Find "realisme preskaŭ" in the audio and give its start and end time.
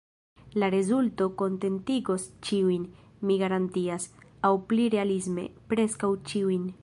4.97-6.13